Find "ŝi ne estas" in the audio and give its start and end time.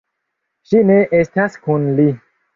0.71-1.61